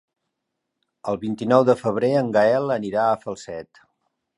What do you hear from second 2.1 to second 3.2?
en Gaël anirà